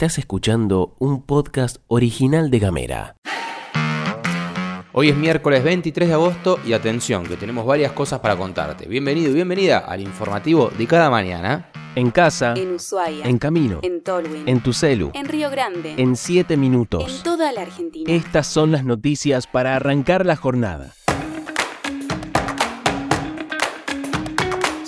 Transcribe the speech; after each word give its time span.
Estás 0.00 0.16
escuchando 0.16 0.94
un 0.98 1.20
podcast 1.20 1.76
original 1.86 2.50
de 2.50 2.58
Gamera. 2.58 3.16
Hoy 4.94 5.10
es 5.10 5.16
miércoles 5.18 5.62
23 5.62 6.08
de 6.08 6.14
agosto 6.14 6.58
y 6.64 6.72
atención, 6.72 7.24
que 7.26 7.36
tenemos 7.36 7.66
varias 7.66 7.92
cosas 7.92 8.20
para 8.20 8.34
contarte. 8.34 8.88
Bienvenido 8.88 9.30
y 9.30 9.34
bienvenida 9.34 9.76
al 9.80 10.00
informativo 10.00 10.70
de 10.70 10.86
cada 10.86 11.10
mañana. 11.10 11.70
En 11.96 12.10
casa, 12.10 12.54
En 12.56 12.76
Ushuaia. 12.76 13.26
en 13.26 13.36
camino, 13.36 13.80
En 13.82 14.02
Tolwyn. 14.02 14.48
en 14.48 14.62
tu 14.62 14.72
celu, 14.72 15.10
En 15.12 15.26
Río 15.26 15.50
Grande. 15.50 15.96
en 15.98 16.16
7 16.16 16.54
En 16.54 16.60
minutos. 16.60 17.22
toda 17.22 17.52
la 17.52 17.60
Argentina. 17.60 18.10
Estas 18.10 18.46
son 18.46 18.72
las 18.72 18.84
noticias 18.86 19.46
para 19.46 19.76
arrancar 19.76 20.24
la 20.24 20.36
jornada. 20.36 20.94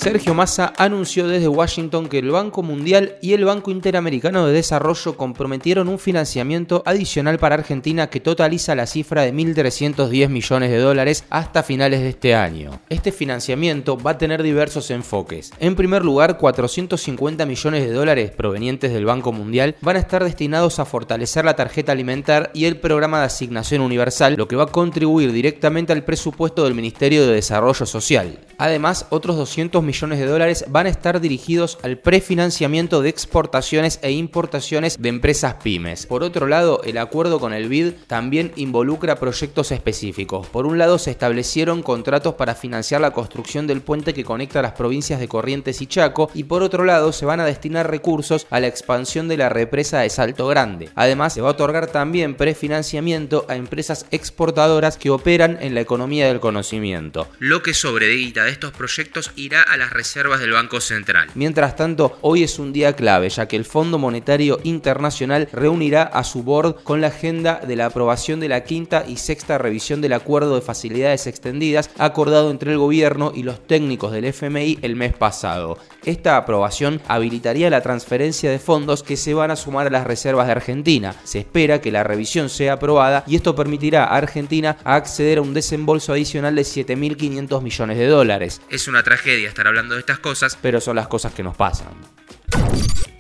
Sergio 0.02 0.34
Massa 0.34 0.72
anunció 0.78 1.28
desde 1.28 1.46
Washington 1.46 2.08
que 2.08 2.18
el 2.18 2.32
Banco 2.32 2.64
Mundial 2.64 3.14
y 3.22 3.34
el 3.34 3.44
Banco 3.44 3.70
Interamericano 3.70 4.44
de 4.44 4.52
Desarrollo 4.52 5.16
comprometieron 5.16 5.88
un 5.88 6.00
financiamiento 6.00 6.82
adicional 6.84 7.38
para 7.38 7.54
Argentina 7.54 8.10
que 8.10 8.18
totaliza 8.18 8.74
la 8.74 8.86
cifra 8.86 9.22
de 9.22 9.32
1.310 9.32 10.28
millones 10.28 10.70
de 10.72 10.78
dólares 10.78 11.22
hasta 11.30 11.62
finales 11.62 12.00
de 12.00 12.08
este 12.08 12.34
año. 12.34 12.80
Este 12.88 13.12
financiamiento 13.12 13.96
va 13.96 14.10
a 14.10 14.18
tener 14.18 14.42
diversos 14.42 14.90
enfoques. 14.90 15.52
En 15.60 15.76
primer 15.76 16.04
lugar, 16.04 16.36
450 16.36 17.46
millones 17.46 17.86
de 17.86 17.92
dólares 17.92 18.32
provenientes 18.32 18.92
del 18.92 19.04
Banco 19.04 19.30
Mundial 19.30 19.76
van 19.82 19.94
a 19.94 20.00
estar 20.00 20.24
destinados 20.24 20.80
a 20.80 20.84
fortalecer 20.84 21.44
la 21.44 21.54
tarjeta 21.54 21.92
alimentar 21.92 22.50
y 22.54 22.64
el 22.64 22.78
programa 22.78 23.20
de 23.20 23.26
asignación 23.26 23.80
universal, 23.80 24.34
lo 24.34 24.48
que 24.48 24.56
va 24.56 24.64
a 24.64 24.72
contribuir 24.72 25.30
directamente 25.30 25.92
al 25.92 26.02
presupuesto 26.02 26.64
del 26.64 26.74
Ministerio 26.74 27.24
de 27.24 27.34
Desarrollo 27.34 27.86
Social. 27.86 28.40
Además, 28.58 29.06
otros 29.10 29.36
200 29.36 29.80
millones 29.82 29.91
de 29.92 30.24
dólares 30.24 30.64
van 30.68 30.86
a 30.86 30.88
estar 30.88 31.20
dirigidos 31.20 31.78
al 31.82 31.98
prefinanciamiento 31.98 33.02
de 33.02 33.10
exportaciones 33.10 33.98
e 34.00 34.10
importaciones 34.10 35.00
de 35.02 35.10
empresas 35.10 35.56
pymes. 35.62 36.06
Por 36.06 36.24
otro 36.24 36.46
lado, 36.46 36.80
el 36.84 36.96
acuerdo 36.96 37.38
con 37.38 37.52
el 37.52 37.68
BID 37.68 37.92
también 38.06 38.52
involucra 38.56 39.16
proyectos 39.16 39.70
específicos. 39.70 40.46
Por 40.46 40.64
un 40.64 40.78
lado, 40.78 40.98
se 40.98 41.10
establecieron 41.10 41.82
contratos 41.82 42.34
para 42.34 42.54
financiar 42.54 43.02
la 43.02 43.10
construcción 43.10 43.66
del 43.66 43.82
puente 43.82 44.14
que 44.14 44.24
conecta 44.24 44.62
las 44.62 44.72
provincias 44.72 45.20
de 45.20 45.28
Corrientes 45.28 45.82
y 45.82 45.86
Chaco 45.86 46.30
y 46.32 46.44
por 46.44 46.62
otro 46.62 46.84
lado, 46.84 47.12
se 47.12 47.26
van 47.26 47.40
a 47.40 47.44
destinar 47.44 47.90
recursos 47.90 48.46
a 48.48 48.60
la 48.60 48.68
expansión 48.68 49.28
de 49.28 49.36
la 49.36 49.50
represa 49.50 50.00
de 50.00 50.08
Salto 50.08 50.48
Grande. 50.48 50.88
Además, 50.94 51.34
se 51.34 51.42
va 51.42 51.48
a 51.48 51.52
otorgar 51.52 51.88
también 51.88 52.34
prefinanciamiento 52.34 53.44
a 53.50 53.56
empresas 53.56 54.06
exportadoras 54.10 54.96
que 54.96 55.10
operan 55.10 55.58
en 55.60 55.74
la 55.74 55.82
economía 55.82 56.28
del 56.28 56.40
conocimiento. 56.40 57.28
Lo 57.38 57.62
que 57.62 57.74
sobre 57.74 58.22
de 58.22 58.50
estos 58.50 58.72
proyectos 58.72 59.32
irá 59.36 59.62
a 59.62 59.76
las 59.82 59.92
reservas 59.92 60.38
del 60.38 60.52
Banco 60.52 60.80
Central. 60.80 61.28
Mientras 61.34 61.74
tanto, 61.74 62.16
hoy 62.20 62.44
es 62.44 62.60
un 62.60 62.72
día 62.72 62.94
clave, 62.94 63.28
ya 63.28 63.48
que 63.48 63.56
el 63.56 63.64
Fondo 63.64 63.98
Monetario 63.98 64.60
Internacional 64.62 65.48
reunirá 65.52 66.04
a 66.04 66.22
su 66.22 66.44
board 66.44 66.84
con 66.84 67.00
la 67.00 67.08
agenda 67.08 67.60
de 67.66 67.74
la 67.74 67.86
aprobación 67.86 68.38
de 68.38 68.48
la 68.48 68.62
quinta 68.62 69.04
y 69.08 69.16
sexta 69.16 69.58
revisión 69.58 70.00
del 70.00 70.12
Acuerdo 70.12 70.54
de 70.54 70.60
Facilidades 70.60 71.26
Extendidas 71.26 71.90
acordado 71.98 72.52
entre 72.52 72.70
el 72.70 72.78
gobierno 72.78 73.32
y 73.34 73.42
los 73.42 73.66
técnicos 73.66 74.12
del 74.12 74.26
FMI 74.26 74.78
el 74.82 74.94
mes 74.94 75.14
pasado. 75.14 75.78
Esta 76.04 76.36
aprobación 76.36 77.00
habilitaría 77.08 77.68
la 77.68 77.80
transferencia 77.80 78.50
de 78.50 78.60
fondos 78.60 79.02
que 79.02 79.16
se 79.16 79.34
van 79.34 79.50
a 79.50 79.56
sumar 79.56 79.88
a 79.88 79.90
las 79.90 80.06
reservas 80.06 80.46
de 80.46 80.52
Argentina. 80.52 81.14
Se 81.24 81.40
espera 81.40 81.80
que 81.80 81.90
la 81.90 82.04
revisión 82.04 82.48
sea 82.48 82.74
aprobada 82.74 83.24
y 83.26 83.34
esto 83.34 83.56
permitirá 83.56 84.04
a 84.04 84.16
Argentina 84.16 84.76
acceder 84.84 85.38
a 85.38 85.42
un 85.42 85.54
desembolso 85.54 86.12
adicional 86.12 86.54
de 86.54 86.62
7.500 86.62 87.62
millones 87.62 87.98
de 87.98 88.06
dólares. 88.06 88.60
Es 88.68 88.86
una 88.86 89.02
tragedia 89.02 89.48
estar 89.48 89.71
hablando 89.72 89.94
de 89.94 90.00
estas 90.00 90.18
cosas, 90.18 90.58
pero 90.60 90.80
son 90.80 90.96
las 90.96 91.08
cosas 91.08 91.32
que 91.32 91.42
nos 91.42 91.56
pasan. 91.56 91.88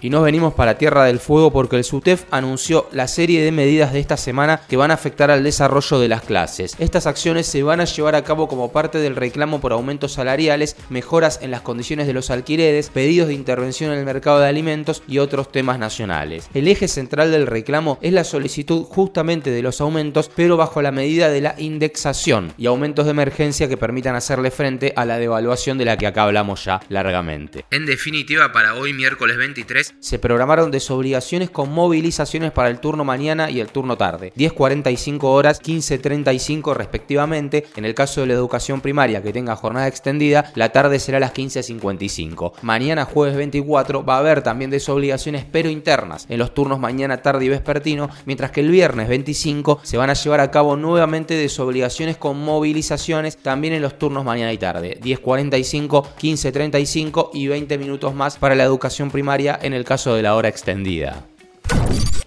Y 0.02 0.10
nos 0.10 0.24
venimos 0.24 0.52
para 0.54 0.78
Tierra 0.78 1.04
del 1.04 1.20
Fuego 1.20 1.52
porque 1.52 1.76
el 1.76 1.84
SUTEF 1.84 2.24
anunció 2.32 2.88
la 2.90 3.06
serie 3.06 3.40
de 3.44 3.52
medidas 3.52 3.92
de 3.92 4.00
esta 4.00 4.16
semana 4.16 4.60
que 4.68 4.76
van 4.76 4.90
a 4.90 4.94
afectar 4.94 5.30
al 5.30 5.44
desarrollo 5.44 6.00
de 6.00 6.08
las 6.08 6.22
clases. 6.22 6.74
Estas 6.80 7.06
acciones 7.06 7.46
se 7.46 7.62
van 7.62 7.80
a 7.80 7.84
llevar 7.84 8.16
a 8.16 8.24
cabo 8.24 8.48
como 8.48 8.72
parte 8.72 8.98
del 8.98 9.14
reclamo 9.14 9.60
por 9.60 9.72
aumentos 9.72 10.14
salariales, 10.14 10.76
mejoras 10.90 11.38
en 11.40 11.52
las 11.52 11.60
condiciones 11.60 12.08
de 12.08 12.14
los 12.14 12.30
alquileres, 12.30 12.90
pedidos 12.90 13.28
de 13.28 13.34
intervención 13.34 13.92
en 13.92 14.00
el 14.00 14.04
mercado 14.04 14.40
de 14.40 14.48
alimentos 14.48 15.04
y 15.06 15.18
otros 15.18 15.52
temas 15.52 15.78
nacionales. 15.78 16.50
El 16.52 16.66
eje 16.66 16.88
central 16.88 17.30
del 17.30 17.46
reclamo 17.46 18.00
es 18.02 18.12
la 18.12 18.24
solicitud 18.24 18.82
justamente 18.82 19.52
de 19.52 19.62
los 19.62 19.80
aumentos, 19.80 20.32
pero 20.34 20.56
bajo 20.56 20.82
la 20.82 20.90
medida 20.90 21.28
de 21.28 21.42
la 21.42 21.54
indexación 21.58 22.52
y 22.58 22.66
aumentos 22.66 23.04
de 23.04 23.12
emergencia 23.12 23.68
que 23.68 23.76
permitan 23.76 24.16
hacerle 24.16 24.50
frente 24.50 24.92
a 24.96 25.04
la 25.04 25.18
devaluación 25.18 25.78
de 25.78 25.84
la 25.84 25.96
que 25.96 26.08
acá 26.08 26.24
hablamos 26.24 26.64
ya 26.64 26.80
largamente. 26.88 27.66
En 27.70 27.86
definitiva, 27.86 28.50
para 28.50 28.74
hoy 28.74 28.92
miércoles 28.94 29.36
23 29.36 29.91
se 30.00 30.18
programaron 30.18 30.70
desobligaciones 30.70 31.50
con 31.50 31.72
movilizaciones 31.72 32.52
para 32.52 32.68
el 32.68 32.80
turno 32.80 33.04
mañana 33.04 33.50
y 33.50 33.60
el 33.60 33.68
turno 33.68 33.96
tarde. 33.96 34.32
10.45 34.36 35.24
horas, 35.24 35.62
15.35 35.62 36.74
respectivamente. 36.74 37.66
En 37.76 37.84
el 37.84 37.94
caso 37.94 38.20
de 38.20 38.26
la 38.26 38.34
educación 38.34 38.80
primaria 38.80 39.22
que 39.22 39.32
tenga 39.32 39.56
jornada 39.56 39.86
extendida, 39.86 40.52
la 40.54 40.70
tarde 40.70 40.98
será 40.98 41.18
a 41.18 41.20
las 41.20 41.34
15.55. 41.34 42.52
Mañana 42.62 43.04
jueves 43.04 43.36
24 43.36 44.04
va 44.04 44.16
a 44.16 44.18
haber 44.18 44.42
también 44.42 44.70
desobligaciones 44.70 45.44
pero 45.50 45.70
internas 45.70 46.26
en 46.28 46.38
los 46.38 46.54
turnos 46.54 46.78
mañana, 46.78 47.22
tarde 47.22 47.44
y 47.44 47.48
vespertino, 47.48 48.10
mientras 48.26 48.50
que 48.50 48.60
el 48.60 48.70
viernes 48.70 49.08
25 49.08 49.80
se 49.82 49.96
van 49.96 50.10
a 50.10 50.14
llevar 50.14 50.40
a 50.40 50.50
cabo 50.50 50.76
nuevamente 50.76 51.34
desobligaciones 51.34 52.16
con 52.16 52.38
movilizaciones 52.38 53.36
también 53.36 53.74
en 53.74 53.82
los 53.82 53.98
turnos 53.98 54.24
mañana 54.24 54.52
y 54.52 54.58
tarde. 54.58 54.98
10.45, 55.00 56.06
15.35 56.20 57.30
y 57.34 57.48
20 57.48 57.78
minutos 57.78 58.14
más 58.14 58.36
para 58.36 58.54
la 58.54 58.64
educación 58.64 59.10
primaria 59.10 59.58
en 59.62 59.72
el 59.72 59.81
caso 59.84 60.14
de 60.14 60.22
la 60.22 60.34
hora 60.34 60.48
extendida. 60.48 61.24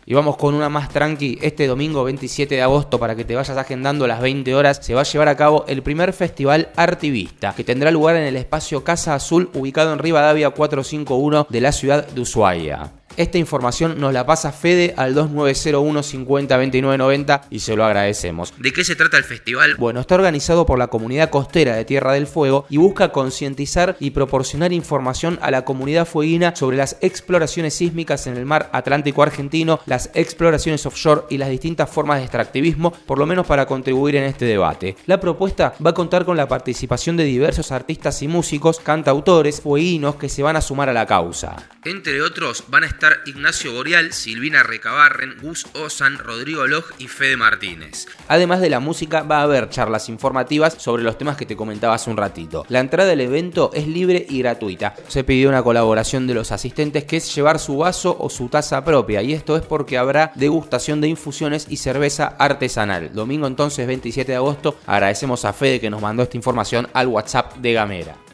Y 0.07 0.13
vamos 0.13 0.37
con 0.37 0.53
una 0.53 0.69
más 0.69 0.89
tranqui. 0.89 1.39
Este 1.41 1.65
domingo 1.65 2.03
27 2.03 2.55
de 2.55 2.61
agosto, 2.61 2.99
para 2.99 3.15
que 3.15 3.25
te 3.25 3.35
vayas 3.35 3.57
agendando 3.57 4.05
las 4.05 4.21
20 4.21 4.53
horas, 4.53 4.79
se 4.83 4.93
va 4.93 5.01
a 5.01 5.03
llevar 5.03 5.29
a 5.29 5.35
cabo 5.35 5.65
el 5.67 5.81
primer 5.81 6.13
festival 6.13 6.69
Artivista, 6.75 7.55
que 7.55 7.63
tendrá 7.63 7.89
lugar 7.89 8.15
en 8.15 8.23
el 8.23 8.35
espacio 8.35 8.83
Casa 8.83 9.15
Azul, 9.15 9.49
ubicado 9.55 9.93
en 9.93 9.99
Rivadavia 9.99 10.51
451 10.51 11.47
de 11.49 11.61
la 11.61 11.71
ciudad 11.71 12.07
de 12.07 12.21
Ushuaia. 12.21 12.91
Esta 13.17 13.37
información 13.37 13.99
nos 13.99 14.11
la 14.11 14.25
pasa 14.25 14.51
Fede 14.51 14.93
al 14.97 15.13
2901 15.13 16.03
50 16.03 16.57
29 16.57 16.97
90 16.97 17.41
y 17.49 17.59
se 17.59 17.75
lo 17.77 17.85
agradecemos. 17.85 18.53
¿De 18.57 18.73
qué 18.73 18.83
se 18.83 18.95
trata 18.95 19.17
el 19.17 19.23
festival? 19.23 19.75
Bueno, 19.77 20.01
está 20.01 20.15
organizado 20.15 20.65
por 20.65 20.77
la 20.77 20.87
comunidad 20.87 21.29
costera 21.29 21.77
de 21.77 21.85
Tierra 21.85 22.11
del 22.11 22.27
Fuego 22.27 22.65
y 22.69 22.75
busca 22.75 23.13
concientizar 23.13 23.95
y 24.01 24.11
proporcionar 24.11 24.73
información 24.73 25.39
a 25.41 25.49
la 25.49 25.63
comunidad 25.63 26.05
fueguina 26.05 26.55
sobre 26.57 26.75
las 26.75 26.97
exploraciones 26.99 27.73
sísmicas 27.75 28.27
en 28.27 28.35
el 28.35 28.45
mar 28.45 28.69
Atlántico 28.73 29.23
argentino, 29.23 29.79
las 29.85 30.09
exploraciones 30.13 30.85
offshore 30.85 31.23
y 31.29 31.37
las 31.37 31.49
distintas 31.49 31.89
formas 31.89 32.17
de 32.17 32.23
extractivismo, 32.23 32.91
por 32.91 33.17
lo 33.17 33.25
menos 33.25 33.47
para 33.47 33.65
contribuir 33.65 34.17
en 34.17 34.25
este 34.25 34.43
debate. 34.43 34.97
La 35.05 35.21
propuesta 35.21 35.73
va 35.85 35.91
a 35.91 35.93
contar 35.93 36.25
con 36.25 36.35
la 36.35 36.49
participación 36.49 37.15
de 37.15 37.23
diversos 37.23 37.71
artistas 37.71 38.21
y 38.21 38.27
músicos, 38.27 38.79
cantautores, 38.79 39.61
fueguinos 39.61 40.15
que 40.15 40.27
se 40.27 40.43
van 40.43 40.57
a 40.57 40.61
sumar 40.61 40.89
a 40.89 40.93
la 40.93 41.05
causa. 41.05 41.55
Entre 41.85 42.21
otros 42.21 42.65
van 42.67 42.83
a 42.83 42.87
estar 42.87 43.04
Ignacio 43.25 43.73
Boreal, 43.73 44.13
Silvina 44.13 44.63
Recabarren, 44.63 45.35
Gus 45.41 45.65
Osan, 45.73 46.17
Rodrigo 46.17 46.67
Loj 46.67 46.85
y 46.97 47.07
Fede 47.07 47.37
Martínez. 47.37 48.07
Además 48.27 48.61
de 48.61 48.69
la 48.69 48.79
música, 48.79 49.23
va 49.23 49.39
a 49.39 49.43
haber 49.43 49.69
charlas 49.69 50.09
informativas 50.09 50.75
sobre 50.79 51.03
los 51.03 51.17
temas 51.17 51.37
que 51.37 51.45
te 51.45 51.55
comentaba 51.55 51.95
hace 51.95 52.09
un 52.09 52.17
ratito. 52.17 52.65
La 52.69 52.79
entrada 52.79 53.09
del 53.09 53.21
evento 53.21 53.71
es 53.73 53.87
libre 53.87 54.25
y 54.29 54.39
gratuita. 54.39 54.95
Se 55.07 55.23
pidió 55.23 55.49
una 55.49 55.63
colaboración 55.63 56.27
de 56.27 56.33
los 56.33 56.51
asistentes 56.51 57.05
que 57.05 57.17
es 57.17 57.33
llevar 57.35 57.59
su 57.59 57.77
vaso 57.77 58.15
o 58.19 58.29
su 58.29 58.49
taza 58.49 58.83
propia 58.83 59.21
y 59.21 59.33
esto 59.33 59.55
es 59.55 59.63
porque 59.63 59.97
habrá 59.97 60.31
degustación 60.35 61.01
de 61.01 61.07
infusiones 61.07 61.67
y 61.69 61.77
cerveza 61.77 62.35
artesanal. 62.39 63.13
Domingo 63.13 63.47
entonces 63.47 63.87
27 63.87 64.31
de 64.31 64.37
agosto 64.37 64.77
agradecemos 64.85 65.45
a 65.45 65.53
Fede 65.53 65.79
que 65.79 65.89
nos 65.89 66.01
mandó 66.01 66.23
esta 66.23 66.37
información 66.37 66.87
al 66.93 67.07
WhatsApp 67.07 67.55
de 67.57 67.73
Gamera. 67.73 68.24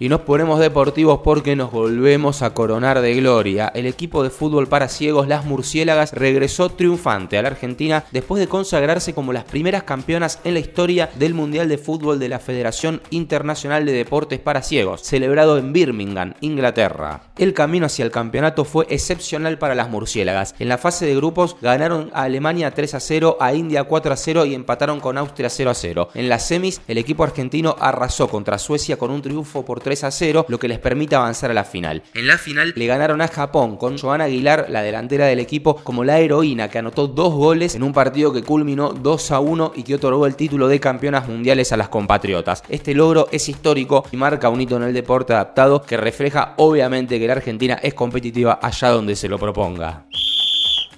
Y 0.00 0.08
nos 0.08 0.22
ponemos 0.22 0.58
deportivos 0.58 1.20
porque 1.22 1.54
nos 1.54 1.70
volvemos 1.70 2.42
a 2.42 2.52
coronar 2.52 3.00
de 3.00 3.14
gloria. 3.14 3.70
El 3.74 3.86
equipo 3.86 4.24
de 4.24 4.30
fútbol 4.30 4.66
para 4.66 4.88
ciegos, 4.88 5.28
las 5.28 5.44
Murciélagas, 5.44 6.12
regresó 6.12 6.68
triunfante 6.68 7.38
a 7.38 7.42
la 7.42 7.48
Argentina 7.48 8.04
después 8.10 8.40
de 8.40 8.48
consagrarse 8.48 9.14
como 9.14 9.32
las 9.32 9.44
primeras 9.44 9.84
campeonas 9.84 10.40
en 10.42 10.54
la 10.54 10.60
historia 10.60 11.10
del 11.14 11.34
Mundial 11.34 11.68
de 11.68 11.78
Fútbol 11.78 12.18
de 12.18 12.28
la 12.28 12.40
Federación 12.40 13.02
Internacional 13.10 13.86
de 13.86 13.92
Deportes 13.92 14.40
para 14.40 14.62
Ciegos, 14.62 15.02
celebrado 15.02 15.58
en 15.58 15.72
Birmingham, 15.72 16.34
Inglaterra. 16.40 17.22
El 17.38 17.54
camino 17.54 17.86
hacia 17.86 18.04
el 18.04 18.10
campeonato 18.10 18.64
fue 18.64 18.86
excepcional 18.90 19.58
para 19.58 19.76
las 19.76 19.90
Murciélagas. 19.90 20.56
En 20.58 20.68
la 20.68 20.78
fase 20.78 21.06
de 21.06 21.14
grupos 21.14 21.56
ganaron 21.62 22.10
a 22.14 22.22
Alemania 22.22 22.72
3 22.72 22.94
a 22.94 23.00
0, 23.00 23.36
a 23.38 23.54
India 23.54 23.84
4 23.84 24.12
a 24.12 24.16
0 24.16 24.44
y 24.46 24.54
empataron 24.54 24.98
con 24.98 25.18
Austria 25.18 25.50
0 25.50 25.70
a 25.70 25.74
0. 25.74 26.08
En 26.14 26.28
las 26.28 26.48
semis, 26.48 26.80
el 26.88 26.98
equipo 26.98 27.22
argentino 27.22 27.76
arrasó 27.78 28.28
contra 28.28 28.58
Suecia 28.58 28.96
con 28.96 29.12
un 29.12 29.22
triunfo 29.22 29.64
por 29.64 29.83
3 29.84 30.02
a 30.02 30.10
0, 30.10 30.46
lo 30.48 30.58
que 30.58 30.66
les 30.66 30.80
permite 30.80 31.14
avanzar 31.14 31.52
a 31.52 31.54
la 31.54 31.62
final. 31.62 32.02
En 32.14 32.26
la 32.26 32.38
final 32.38 32.72
le 32.74 32.86
ganaron 32.86 33.20
a 33.20 33.28
Japón 33.28 33.76
con 33.76 33.96
Joana 33.96 34.24
Aguilar, 34.24 34.66
la 34.68 34.82
delantera 34.82 35.26
del 35.26 35.38
equipo, 35.38 35.76
como 35.76 36.02
la 36.02 36.18
heroína 36.18 36.68
que 36.68 36.78
anotó 36.78 37.06
dos 37.06 37.32
goles 37.32 37.76
en 37.76 37.84
un 37.84 37.92
partido 37.92 38.32
que 38.32 38.42
culminó 38.42 38.92
2 38.92 39.30
a 39.30 39.38
1 39.38 39.72
y 39.76 39.84
que 39.84 39.94
otorgó 39.94 40.26
el 40.26 40.34
título 40.34 40.66
de 40.66 40.80
campeonas 40.80 41.28
mundiales 41.28 41.70
a 41.72 41.76
las 41.76 41.88
compatriotas. 41.88 42.64
Este 42.68 42.94
logro 42.94 43.28
es 43.30 43.48
histórico 43.48 44.04
y 44.10 44.16
marca 44.16 44.48
un 44.48 44.60
hito 44.60 44.76
en 44.76 44.82
el 44.82 44.94
deporte 44.94 45.34
adaptado 45.34 45.82
que 45.82 45.96
refleja 45.96 46.54
obviamente 46.56 47.20
que 47.20 47.26
la 47.28 47.34
Argentina 47.34 47.78
es 47.82 47.94
competitiva 47.94 48.58
allá 48.60 48.88
donde 48.88 49.14
se 49.14 49.28
lo 49.28 49.38
proponga. 49.38 50.06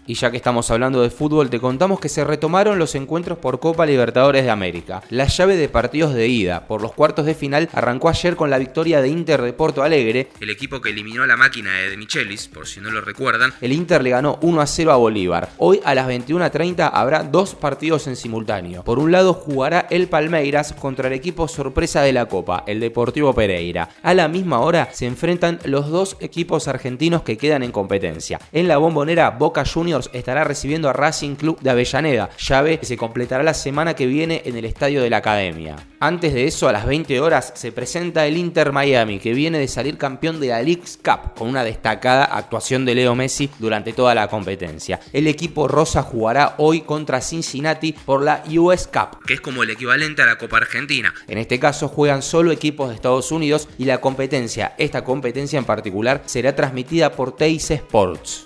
Y 0.06 0.14
ya 0.14 0.30
que 0.30 0.36
estamos 0.36 0.70
hablando 0.70 1.02
de 1.02 1.10
fútbol, 1.10 1.50
te 1.50 1.58
contamos 1.58 1.98
que 1.98 2.08
se 2.08 2.24
retomaron 2.24 2.78
los 2.78 2.94
encuentros 2.94 3.38
por 3.38 3.58
Copa 3.58 3.84
Libertadores 3.86 4.44
de 4.44 4.50
América. 4.50 5.02
La 5.10 5.26
llave 5.26 5.56
de 5.56 5.68
partidos 5.68 6.14
de 6.14 6.28
ida 6.28 6.66
por 6.68 6.80
los 6.80 6.92
cuartos 6.92 7.26
de 7.26 7.34
final 7.34 7.68
arrancó 7.72 8.08
ayer 8.08 8.36
con 8.36 8.48
la 8.48 8.58
victoria 8.58 9.00
de 9.00 9.08
Inter 9.08 9.42
de 9.42 9.52
Porto 9.52 9.82
Alegre, 9.82 10.28
el 10.40 10.50
equipo 10.50 10.80
que 10.80 10.90
eliminó 10.90 11.24
a 11.24 11.26
la 11.26 11.36
máquina 11.36 11.72
de, 11.72 11.90
de 11.90 11.96
Michelis, 11.96 12.46
por 12.46 12.68
si 12.68 12.80
no 12.80 12.90
lo 12.90 13.00
recuerdan. 13.00 13.52
El 13.60 13.72
Inter 13.72 14.02
le 14.02 14.10
ganó 14.10 14.38
1 14.42 14.60
a 14.60 14.66
0 14.66 14.92
a 14.92 14.96
Bolívar. 14.96 15.50
Hoy 15.58 15.80
a 15.84 15.94
las 15.94 16.06
21.30 16.08 16.88
habrá 16.92 17.24
dos 17.24 17.56
partidos 17.56 18.06
en 18.06 18.14
simultáneo. 18.14 18.84
Por 18.84 19.00
un 19.00 19.10
lado 19.10 19.34
jugará 19.34 19.88
el 19.90 20.08
Palmeiras 20.08 20.72
contra 20.72 21.08
el 21.08 21.14
equipo 21.14 21.48
sorpresa 21.48 22.02
de 22.02 22.12
la 22.12 22.26
Copa, 22.26 22.62
el 22.68 22.78
Deportivo 22.78 23.34
Pereira. 23.34 23.88
A 24.02 24.14
la 24.14 24.28
misma 24.28 24.60
hora 24.60 24.88
se 24.92 25.06
enfrentan 25.06 25.58
los 25.64 25.90
dos 25.90 26.16
equipos 26.20 26.68
argentinos 26.68 27.22
que 27.22 27.36
quedan 27.36 27.64
en 27.64 27.72
competencia. 27.72 28.40
En 28.52 28.68
la 28.68 28.76
bombonera 28.76 29.30
Boca 29.30 29.64
Juniors 29.64 29.95
estará 30.12 30.44
recibiendo 30.44 30.88
a 30.88 30.92
Racing 30.92 31.34
Club 31.36 31.60
de 31.60 31.70
Avellaneda, 31.70 32.30
llave 32.38 32.78
que 32.78 32.86
se 32.86 32.96
completará 32.96 33.42
la 33.42 33.54
semana 33.54 33.94
que 33.94 34.06
viene 34.06 34.42
en 34.44 34.56
el 34.56 34.64
estadio 34.64 35.02
de 35.02 35.10
la 35.10 35.18
Academia. 35.18 35.76
Antes 35.98 36.34
de 36.34 36.46
eso, 36.46 36.68
a 36.68 36.72
las 36.72 36.86
20 36.86 37.20
horas, 37.20 37.52
se 37.56 37.72
presenta 37.72 38.26
el 38.26 38.36
Inter 38.36 38.72
Miami, 38.72 39.18
que 39.18 39.32
viene 39.32 39.58
de 39.58 39.68
salir 39.68 39.96
campeón 39.96 40.40
de 40.40 40.48
la 40.48 40.62
League's 40.62 40.98
Cup, 41.02 41.34
con 41.36 41.48
una 41.48 41.64
destacada 41.64 42.24
actuación 42.24 42.84
de 42.84 42.94
Leo 42.94 43.14
Messi 43.14 43.50
durante 43.58 43.92
toda 43.92 44.14
la 44.14 44.28
competencia. 44.28 45.00
El 45.12 45.26
equipo 45.26 45.68
rosa 45.68 46.02
jugará 46.02 46.54
hoy 46.58 46.82
contra 46.82 47.20
Cincinnati 47.20 47.92
por 47.92 48.22
la 48.22 48.42
US 48.58 48.86
Cup, 48.86 49.24
que 49.26 49.34
es 49.34 49.40
como 49.40 49.62
el 49.62 49.70
equivalente 49.70 50.22
a 50.22 50.26
la 50.26 50.38
Copa 50.38 50.58
Argentina. 50.58 51.14
En 51.28 51.38
este 51.38 51.58
caso 51.58 51.88
juegan 51.88 52.22
solo 52.22 52.52
equipos 52.52 52.88
de 52.88 52.94
Estados 52.94 53.32
Unidos 53.32 53.68
y 53.78 53.84
la 53.84 54.00
competencia, 54.00 54.74
esta 54.78 55.04
competencia 55.04 55.58
en 55.58 55.64
particular, 55.64 56.22
será 56.26 56.54
transmitida 56.54 57.12
por 57.12 57.36
Teis 57.36 57.70
Sports. 57.70 58.45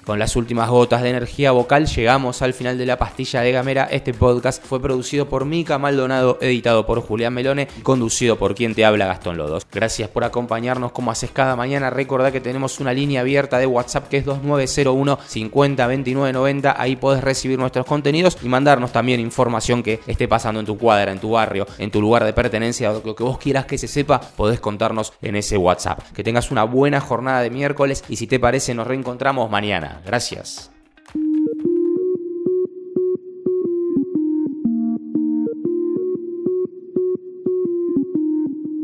Con 0.11 0.19
las 0.19 0.35
últimas 0.35 0.69
gotas 0.69 1.03
de 1.03 1.09
energía 1.09 1.53
vocal 1.53 1.85
llegamos 1.85 2.41
al 2.41 2.53
final 2.53 2.77
de 2.77 2.85
la 2.85 2.97
pastilla 2.97 3.39
de 3.39 3.53
Gamera. 3.53 3.85
Este 3.85 4.13
podcast 4.13 4.61
fue 4.61 4.81
producido 4.81 5.29
por 5.29 5.45
Mica 5.45 5.77
Maldonado, 5.77 6.37
editado 6.41 6.85
por 6.85 6.99
Julián 6.99 7.33
Melone 7.33 7.69
y 7.79 7.81
conducido 7.81 8.37
por 8.37 8.53
quien 8.53 8.75
te 8.75 8.83
habla 8.83 9.05
Gastón 9.05 9.37
Lodos. 9.37 9.65
Gracias 9.71 10.09
por 10.09 10.25
acompañarnos 10.25 10.91
como 10.91 11.11
haces 11.11 11.31
cada 11.31 11.55
mañana. 11.55 11.89
Recordá 11.89 12.29
que 12.33 12.41
tenemos 12.41 12.81
una 12.81 12.91
línea 12.91 13.21
abierta 13.21 13.57
de 13.57 13.67
WhatsApp 13.67 14.09
que 14.09 14.17
es 14.17 14.25
2901 14.25 15.17
50 15.25 15.87
29 15.87 16.33
90. 16.33 16.75
Ahí 16.77 16.97
podés 16.97 17.23
recibir 17.23 17.57
nuestros 17.57 17.85
contenidos 17.85 18.37
y 18.43 18.49
mandarnos 18.49 18.91
también 18.91 19.21
información 19.21 19.81
que 19.81 20.01
esté 20.07 20.27
pasando 20.27 20.59
en 20.59 20.65
tu 20.65 20.77
cuadra, 20.77 21.13
en 21.13 21.19
tu 21.19 21.31
barrio, 21.31 21.65
en 21.77 21.89
tu 21.89 22.01
lugar 22.01 22.25
de 22.25 22.33
pertenencia, 22.33 22.91
lo 22.91 23.15
que 23.15 23.23
vos 23.23 23.37
quieras 23.37 23.65
que 23.65 23.77
se 23.77 23.87
sepa, 23.87 24.19
podés 24.19 24.59
contarnos 24.59 25.13
en 25.21 25.37
ese 25.37 25.55
WhatsApp. 25.55 26.01
Que 26.13 26.21
tengas 26.21 26.51
una 26.51 26.65
buena 26.65 26.99
jornada 26.99 27.39
de 27.39 27.49
miércoles 27.49 28.03
y 28.09 28.17
si 28.17 28.27
te 28.27 28.41
parece 28.41 28.75
nos 28.75 28.87
reencontramos 28.87 29.49
mañana. 29.49 30.00
Gracias. 30.05 30.71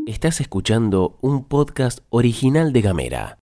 Estás 0.06 0.40
escuchando 0.40 1.16
un 1.20 1.44
podcast 1.44 2.00
original 2.10 2.72
de 2.72 2.80
Gamera. 2.80 3.36